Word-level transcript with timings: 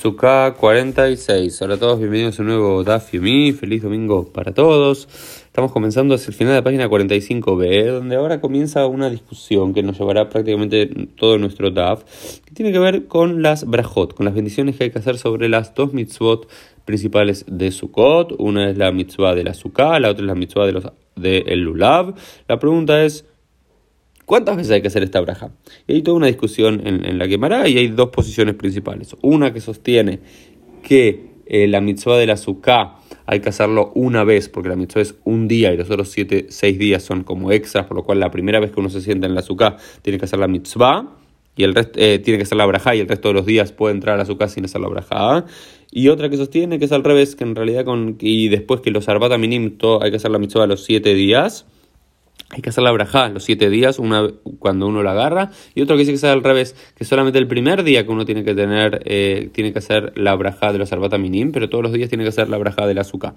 Sukkah 0.00 0.54
46. 0.54 1.60
Hola 1.60 1.74
a 1.74 1.76
todos, 1.76 1.98
bienvenidos 1.98 2.38
a 2.38 2.42
un 2.42 2.48
nuevo 2.48 2.84
Daf 2.84 3.12
Yomi. 3.12 3.50
Feliz 3.50 3.82
domingo 3.82 4.32
para 4.32 4.54
todos. 4.54 5.08
Estamos 5.46 5.72
comenzando 5.72 6.14
hacia 6.14 6.28
el 6.28 6.34
final 6.34 6.52
de 6.52 6.60
la 6.60 6.62
página 6.62 6.88
45b, 6.88 7.90
donde 7.90 8.14
ahora 8.14 8.40
comienza 8.40 8.86
una 8.86 9.10
discusión 9.10 9.74
que 9.74 9.82
nos 9.82 9.98
llevará 9.98 10.28
prácticamente 10.28 10.86
todo 11.16 11.36
nuestro 11.38 11.72
Daf, 11.72 12.04
que 12.44 12.54
tiene 12.54 12.70
que 12.70 12.78
ver 12.78 13.08
con 13.08 13.42
las 13.42 13.64
brajot, 13.64 14.14
con 14.14 14.24
las 14.24 14.36
bendiciones 14.36 14.76
que 14.76 14.84
hay 14.84 14.90
que 14.92 15.00
hacer 15.00 15.18
sobre 15.18 15.48
las 15.48 15.74
dos 15.74 15.92
mitzvot 15.92 16.48
principales 16.84 17.44
de 17.48 17.72
Sukkot. 17.72 18.36
Una 18.38 18.70
es 18.70 18.78
la 18.78 18.92
mitzvah 18.92 19.34
de 19.34 19.42
la 19.42 19.52
Sukkah, 19.52 19.98
la 19.98 20.10
otra 20.10 20.22
es 20.22 20.28
la 20.28 20.36
mitzvah 20.36 20.66
de 20.66 20.72
los 20.74 20.84
de 21.16 21.38
el 21.38 21.62
Lulav. 21.62 22.14
La 22.46 22.60
pregunta 22.60 23.02
es 23.02 23.24
¿Cuántas 24.28 24.58
veces 24.58 24.72
hay 24.72 24.82
que 24.82 24.88
hacer 24.88 25.02
esta 25.02 25.22
braja? 25.22 25.52
Y 25.86 25.94
hay 25.94 26.02
toda 26.02 26.18
una 26.18 26.26
discusión 26.26 26.86
en, 26.86 27.16
la 27.16 27.26
quemará 27.26 27.66
y 27.66 27.78
hay 27.78 27.88
dos 27.88 28.10
posiciones 28.10 28.56
principales. 28.56 29.16
Una 29.22 29.54
que 29.54 29.62
sostiene 29.62 30.20
que 30.82 31.30
eh, 31.46 31.66
la 31.66 31.80
mitzvah 31.80 32.18
de 32.18 32.26
la 32.26 32.36
suká 32.36 32.96
hay 33.24 33.40
que 33.40 33.48
hacerlo 33.48 33.90
una 33.94 34.24
vez, 34.24 34.50
porque 34.50 34.68
la 34.68 34.76
mitzvah 34.76 35.00
es 35.00 35.14
un 35.24 35.48
día 35.48 35.72
y 35.72 35.78
los 35.78 35.90
otros 35.90 36.10
siete, 36.10 36.44
seis 36.50 36.78
días 36.78 37.02
son 37.02 37.24
como 37.24 37.52
extras, 37.52 37.86
por 37.86 37.96
lo 37.96 38.04
cual 38.04 38.20
la 38.20 38.30
primera 38.30 38.60
vez 38.60 38.70
que 38.70 38.80
uno 38.80 38.90
se 38.90 39.00
sienta 39.00 39.26
en 39.26 39.34
la 39.34 39.40
suká 39.40 39.78
tiene 40.02 40.18
que 40.18 40.26
hacer 40.26 40.40
la 40.40 40.46
mitzvah 40.46 41.08
y 41.56 41.64
el 41.64 41.74
resto 41.74 41.98
eh, 41.98 42.18
tiene 42.18 42.36
que 42.36 42.42
hacer 42.42 42.58
la 42.58 42.66
braja 42.66 42.94
y 42.94 43.00
el 43.00 43.08
resto 43.08 43.28
de 43.28 43.34
los 43.34 43.46
días 43.46 43.72
puede 43.72 43.94
entrar 43.94 44.16
a 44.16 44.18
la 44.18 44.26
suká 44.26 44.48
sin 44.48 44.62
hacer 44.66 44.82
la 44.82 44.88
braja. 44.88 45.46
Y 45.90 46.08
otra 46.08 46.28
que 46.28 46.36
sostiene 46.36 46.78
que 46.78 46.84
es 46.84 46.92
al 46.92 47.02
revés, 47.02 47.34
que 47.34 47.44
en 47.44 47.54
realidad 47.54 47.86
con 47.86 48.18
y 48.20 48.48
después 48.48 48.82
que 48.82 48.90
los 48.90 49.08
arbata 49.08 49.38
minim 49.38 49.78
hay 50.02 50.10
que 50.10 50.16
hacer 50.18 50.30
la 50.30 50.38
mitzvah 50.38 50.66
los 50.66 50.84
siete 50.84 51.14
días 51.14 51.64
hay 52.50 52.62
que 52.62 52.70
hacer 52.70 52.82
la 52.82 52.92
braja 52.92 53.28
los 53.28 53.44
siete 53.44 53.68
días 53.68 53.98
una, 53.98 54.26
cuando 54.58 54.86
uno 54.86 55.02
la 55.02 55.10
agarra 55.10 55.50
y 55.74 55.82
otro 55.82 55.96
que 55.96 56.00
dice 56.00 56.12
que 56.12 56.18
sea 56.18 56.32
al 56.32 56.42
revés 56.42 56.74
que 56.94 57.04
solamente 57.04 57.38
el 57.38 57.46
primer 57.46 57.82
día 57.82 58.06
que 58.06 58.10
uno 58.10 58.24
tiene 58.24 58.42
que 58.42 58.54
tener 58.54 59.02
eh, 59.04 59.50
tiene 59.52 59.72
que 59.72 59.80
hacer 59.80 60.14
la 60.16 60.34
braja 60.34 60.72
de 60.72 60.78
los 60.78 60.90
arbata 60.90 61.18
minim 61.18 61.52
pero 61.52 61.68
todos 61.68 61.84
los 61.84 61.92
días 61.92 62.08
tiene 62.08 62.24
que 62.24 62.30
hacer 62.30 62.48
la 62.48 62.56
braja 62.56 62.86
del 62.86 62.98
azúcar. 62.98 63.34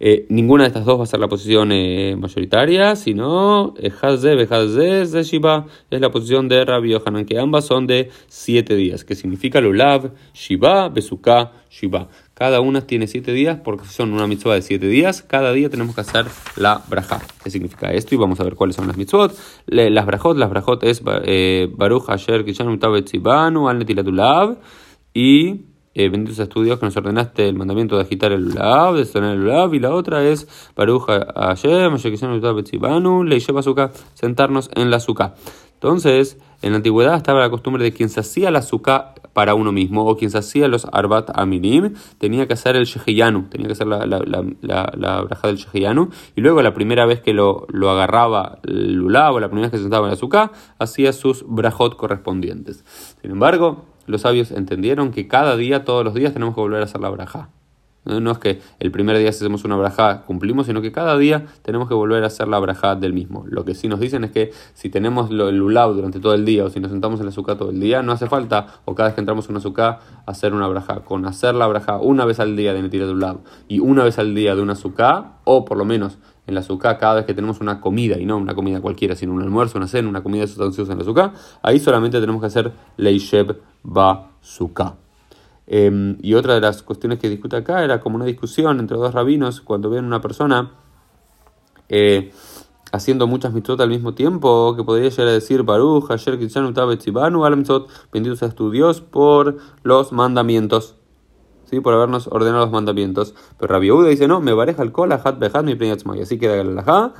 Eh, 0.00 0.26
ninguna 0.28 0.64
de 0.64 0.68
estas 0.68 0.84
dos 0.84 0.98
va 0.98 1.04
a 1.04 1.06
ser 1.06 1.20
la 1.20 1.28
posición 1.28 1.70
eh, 1.72 2.16
mayoritaria 2.18 2.96
sino 2.96 3.72
Shiva 3.80 5.66
es 5.90 6.00
la 6.00 6.10
posición 6.10 6.48
de 6.48 6.64
Rabbi 6.64 6.90
Yohanan 6.90 7.24
que 7.24 7.38
ambas 7.38 7.64
son 7.64 7.86
de 7.86 8.10
siete 8.26 8.74
días 8.74 9.04
que 9.04 9.14
significa 9.14 9.60
Lulav 9.60 10.10
Shiva 10.34 10.88
Besuka 10.88 11.52
Shiva 11.70 12.08
cada 12.42 12.60
una 12.60 12.80
tiene 12.80 13.06
siete 13.06 13.32
días 13.32 13.60
porque 13.62 13.86
son 13.86 14.12
una 14.12 14.26
mitzvah 14.26 14.54
de 14.54 14.62
siete 14.62 14.88
días. 14.88 15.22
Cada 15.22 15.52
día 15.52 15.70
tenemos 15.70 15.94
que 15.94 16.00
hacer 16.00 16.26
la 16.56 16.82
braja. 16.88 17.20
¿Qué 17.44 17.50
significa 17.52 17.92
esto? 17.92 18.16
Y 18.16 18.18
vamos 18.18 18.40
a 18.40 18.42
ver 18.42 18.56
cuáles 18.56 18.74
son 18.74 18.88
las 18.88 18.96
mitzvot. 18.96 19.32
Las 19.66 20.04
brajot, 20.04 20.36
las 20.36 20.50
brajot 20.50 20.82
es 20.82 21.04
eh, 21.06 21.68
Baruch 21.72 22.08
Asher 22.08 22.44
Kishan 22.44 22.80
Tzibanu 23.04 23.68
Al 23.68 23.78
Netilatulav 23.78 24.56
y 25.14 25.66
eh, 25.94 26.08
benditos 26.08 26.40
estudios 26.40 26.80
que 26.80 26.86
nos 26.86 26.96
ordenaste 26.96 27.48
el 27.48 27.54
mandamiento 27.54 27.94
de 27.94 28.02
agitar 28.02 28.32
el 28.32 28.46
lulav, 28.46 28.96
de 28.96 29.04
sonar 29.04 29.34
el 29.34 29.44
lulav, 29.44 29.72
y 29.74 29.78
la 29.78 29.94
otra 29.94 30.24
es 30.24 30.48
Baruch 30.74 31.04
Hashem, 31.06 31.96
sentarnos 34.14 34.70
en 34.74 34.90
la 34.90 34.96
azúcar. 34.96 35.36
Entonces, 35.74 36.38
en 36.60 36.72
la 36.72 36.78
antigüedad 36.78 37.16
estaba 37.16 37.38
la 37.38 37.50
costumbre 37.50 37.84
de 37.84 37.92
quien 37.92 38.08
se 38.08 38.18
hacía 38.18 38.50
la 38.50 38.60
azúcar 38.60 39.11
para 39.32 39.54
uno 39.54 39.72
mismo 39.72 40.04
o 40.06 40.16
quien 40.16 40.30
se 40.30 40.38
hacía 40.38 40.68
los 40.68 40.86
arbat 40.92 41.30
aminim 41.34 41.94
tenía 42.18 42.46
que 42.46 42.54
hacer 42.54 42.76
el 42.76 42.84
shehiyanu, 42.84 43.48
tenía 43.48 43.66
que 43.66 43.72
hacer 43.72 43.86
la, 43.86 44.06
la, 44.06 44.22
la, 44.60 44.92
la, 44.96 45.22
braja 45.22 45.48
del 45.48 45.56
shehiyanu 45.56 46.10
y 46.36 46.40
luego 46.40 46.62
la 46.62 46.74
primera 46.74 47.06
vez 47.06 47.20
que 47.20 47.32
lo, 47.32 47.66
lo 47.70 47.90
agarraba 47.90 48.58
el 48.64 49.00
o 49.02 49.40
la 49.40 49.48
primera 49.48 49.66
vez 49.66 49.70
que 49.70 49.76
se 49.76 49.84
sentaba 49.84 50.06
en 50.06 50.10
la 50.10 50.14
azúcar 50.14 50.52
hacía 50.78 51.12
sus 51.12 51.44
brajot 51.46 51.96
correspondientes. 51.96 52.84
Sin 53.20 53.30
embargo, 53.30 53.84
los 54.06 54.22
sabios 54.22 54.50
entendieron 54.50 55.10
que 55.10 55.28
cada 55.28 55.56
día, 55.56 55.84
todos 55.84 56.04
los 56.04 56.14
días, 56.14 56.32
tenemos 56.32 56.54
que 56.54 56.60
volver 56.60 56.80
a 56.80 56.84
hacer 56.84 57.00
la 57.00 57.10
braja. 57.10 57.50
No 58.04 58.32
es 58.32 58.38
que 58.38 58.60
el 58.80 58.90
primer 58.90 59.16
día 59.16 59.28
hacemos 59.28 59.64
una 59.64 59.76
braja 59.76 60.22
cumplimos, 60.22 60.66
sino 60.66 60.82
que 60.82 60.90
cada 60.90 61.16
día 61.16 61.46
tenemos 61.62 61.86
que 61.86 61.94
volver 61.94 62.24
a 62.24 62.26
hacer 62.26 62.48
la 62.48 62.58
braja 62.58 62.96
del 62.96 63.12
mismo. 63.12 63.44
Lo 63.48 63.64
que 63.64 63.76
sí 63.76 63.86
nos 63.86 64.00
dicen 64.00 64.24
es 64.24 64.32
que 64.32 64.50
si 64.74 64.90
tenemos 64.90 65.30
el 65.30 65.56
lulav 65.56 65.94
durante 65.94 66.18
todo 66.18 66.34
el 66.34 66.44
día 66.44 66.64
o 66.64 66.70
si 66.70 66.80
nos 66.80 66.90
sentamos 66.90 67.20
en 67.20 67.26
la 67.26 67.30
azúcar 67.30 67.58
todo 67.58 67.70
el 67.70 67.78
día, 67.78 68.02
no 68.02 68.10
hace 68.10 68.26
falta, 68.26 68.66
o 68.86 68.96
cada 68.96 69.10
vez 69.10 69.14
que 69.14 69.20
entramos 69.20 69.44
en 69.46 69.52
una 69.52 69.60
azúcar, 69.60 70.00
hacer 70.26 70.52
una 70.52 70.66
braja. 70.66 71.04
Con 71.04 71.26
hacer 71.26 71.54
la 71.54 71.68
braja 71.68 71.98
una 71.98 72.24
vez 72.24 72.40
al 72.40 72.56
día 72.56 72.74
de 72.74 72.82
Netira 72.82 73.06
lulav 73.06 73.38
y 73.68 73.78
una 73.78 74.02
vez 74.02 74.18
al 74.18 74.34
día 74.34 74.56
de 74.56 74.62
una 74.62 74.72
azúcar, 74.72 75.34
o 75.44 75.64
por 75.64 75.78
lo 75.78 75.84
menos 75.84 76.18
en 76.48 76.54
la 76.54 76.60
azúcar 76.60 76.98
cada 76.98 77.14
vez 77.14 77.24
que 77.24 77.34
tenemos 77.34 77.60
una 77.60 77.80
comida, 77.80 78.18
y 78.18 78.26
no 78.26 78.36
una 78.36 78.56
comida 78.56 78.80
cualquiera, 78.80 79.14
sino 79.14 79.32
un 79.32 79.42
almuerzo, 79.42 79.78
una 79.78 79.86
cena, 79.86 80.08
una 80.08 80.24
comida 80.24 80.46
sustanciosa 80.48 80.90
en 80.90 80.98
la 80.98 81.02
azúcar, 81.02 81.32
ahí 81.62 81.78
solamente 81.78 82.18
tenemos 82.20 82.40
que 82.40 82.48
hacer 82.48 82.72
leisheb 82.96 83.60
ba 83.84 84.32
sukkah. 84.40 85.01
Em, 85.66 86.18
y 86.20 86.34
otra 86.34 86.54
de 86.54 86.60
las 86.60 86.82
cuestiones 86.82 87.18
que 87.18 87.28
discute 87.28 87.56
acá 87.56 87.84
era 87.84 88.00
como 88.00 88.16
una 88.16 88.24
discusión 88.24 88.80
entre 88.80 88.96
dos 88.96 89.14
rabinos 89.14 89.60
cuando 89.60 89.90
ven 89.90 90.04
una 90.04 90.20
persona 90.20 90.72
eh, 91.88 92.32
haciendo 92.92 93.26
muchas 93.26 93.52
mitzvot 93.52 93.80
al 93.80 93.88
mismo 93.88 94.14
tiempo, 94.14 94.74
que 94.76 94.84
podría 94.84 95.08
llegar 95.08 95.28
a 95.28 95.32
decir 95.32 95.62
Baruch, 95.62 96.10
Asher 96.10 96.38
bendito 98.12 98.36
seas 98.36 98.54
tu 98.54 98.70
Dios 98.70 99.00
por 99.00 99.58
los 99.82 100.12
mandamientos. 100.12 100.96
¿Sí? 101.64 101.80
Por 101.80 101.94
habernos 101.94 102.28
ordenado 102.28 102.64
los 102.64 102.72
mandamientos. 102.72 103.34
Pero 103.58 103.72
Rabbi 103.72 103.90
Uda 103.90 104.08
dice, 104.08 104.28
no, 104.28 104.42
me 104.42 104.52
bareja 104.52 104.82
el 104.82 104.92
cola, 104.92 105.20
hat 105.24 105.38
behad 105.38 105.64
mi 105.64 105.72
Así 106.20 106.38
queda 106.38 106.62
laja. 106.64 107.14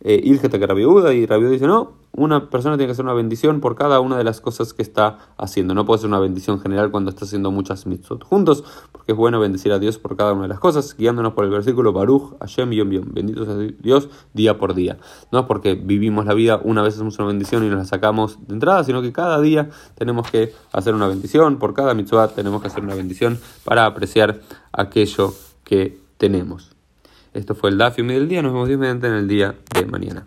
Eh, 0.00 0.20
Ilgeta 0.24 0.58
que 0.58 0.66
Rabbi 0.66 0.84
Uda, 0.84 1.14
y 1.14 1.26
Rabbi 1.26 1.44
Uda 1.44 1.52
dice, 1.52 1.66
no, 1.66 1.94
una 2.16 2.48
persona 2.48 2.76
tiene 2.76 2.88
que 2.88 2.92
hacer 2.92 3.04
una 3.04 3.14
bendición 3.14 3.60
por 3.60 3.76
cada 3.76 4.00
una 4.00 4.16
de 4.16 4.24
las 4.24 4.40
cosas 4.40 4.72
que 4.72 4.82
está 4.82 5.18
haciendo. 5.36 5.74
No 5.74 5.84
puede 5.84 6.00
ser 6.00 6.08
una 6.08 6.18
bendición 6.18 6.60
general 6.60 6.90
cuando 6.90 7.10
está 7.10 7.26
haciendo 7.26 7.50
muchas 7.50 7.86
mitzvot 7.86 8.24
juntos, 8.24 8.64
porque 8.90 9.12
es 9.12 9.18
bueno 9.18 9.38
bendecir 9.38 9.72
a 9.72 9.78
Dios 9.78 9.98
por 9.98 10.16
cada 10.16 10.32
una 10.32 10.42
de 10.42 10.48
las 10.48 10.58
cosas, 10.58 10.96
guiándonos 10.96 11.34
por 11.34 11.44
el 11.44 11.50
versículo 11.50 11.92
Baruch, 11.92 12.38
Hashem, 12.40 12.70
Yom 12.70 12.90
Yom. 12.90 13.04
Bendito 13.12 13.44
sea 13.44 13.56
Dios 13.56 14.08
día 14.32 14.58
por 14.58 14.74
día. 14.74 14.98
No 15.30 15.40
es 15.40 15.44
porque 15.46 15.74
vivimos 15.74 16.24
la 16.24 16.34
vida, 16.34 16.60
una 16.62 16.82
vez 16.82 16.94
hacemos 16.94 17.18
una 17.18 17.28
bendición 17.28 17.64
y 17.64 17.68
nos 17.68 17.78
la 17.78 17.84
sacamos 17.84 18.38
de 18.46 18.54
entrada, 18.54 18.82
sino 18.84 19.02
que 19.02 19.12
cada 19.12 19.40
día 19.40 19.68
tenemos 19.94 20.30
que 20.30 20.52
hacer 20.72 20.94
una 20.94 21.08
bendición, 21.08 21.58
por 21.58 21.74
cada 21.74 21.94
mitzvah 21.94 22.28
tenemos 22.28 22.62
que 22.62 22.68
hacer 22.68 22.82
una 22.82 22.94
bendición 22.94 23.38
para 23.64 23.86
apreciar 23.86 24.40
aquello 24.72 25.34
que 25.64 25.98
tenemos. 26.16 26.75
Esto 27.36 27.54
fue 27.54 27.68
el 27.68 27.76
Dafium 27.76 28.08
del 28.08 28.28
día, 28.28 28.40
nos 28.40 28.54
vemos 28.54 28.66
Dios 28.66 28.80
mediante 28.80 29.08
en 29.08 29.12
el 29.12 29.28
día 29.28 29.54
de 29.74 29.84
mañana. 29.84 30.26